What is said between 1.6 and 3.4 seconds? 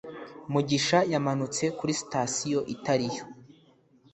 kuri sitasiyo itariyo